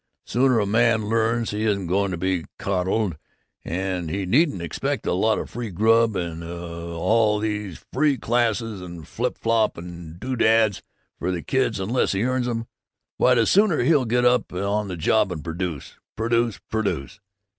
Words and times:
The 0.25 0.31
sooner 0.31 0.59
a 0.59 0.65
man 0.65 1.09
learns 1.09 1.51
he 1.51 1.63
isn't 1.63 1.85
going 1.85 2.09
to 2.09 2.17
be 2.17 2.45
coddled, 2.57 3.17
and 3.63 4.09
he 4.09 4.25
needn't 4.25 4.63
expect 4.63 5.05
a 5.05 5.13
lot 5.13 5.37
of 5.37 5.51
free 5.51 5.69
grub 5.69 6.15
and, 6.15 6.43
uh, 6.43 6.97
all 6.97 7.37
these 7.37 7.85
free 7.93 8.17
classes 8.17 8.81
and 8.81 9.03
flipflop 9.05 9.77
and 9.77 10.19
doodads 10.19 10.81
for 11.19 11.27
his 11.31 11.43
kids 11.45 11.79
unless 11.79 12.13
he 12.13 12.23
earns 12.23 12.47
'em, 12.47 12.65
why, 13.17 13.35
the 13.35 13.45
sooner 13.45 13.83
he'll 13.83 14.05
get 14.05 14.25
on 14.25 14.87
the 14.87 14.97
job 14.97 15.31
and 15.31 15.43
produce 15.43 15.93
produce 16.15 16.59
produce! 16.67 17.19